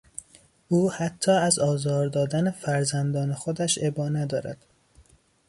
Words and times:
او 0.67 0.91
حتی 0.91 1.31
از 1.31 1.59
آزار 1.59 2.07
دادن 2.07 2.51
فرزندان 2.51 3.33
خودش 3.33 3.79
ابا 3.81 4.09
ندارد. 4.09 4.57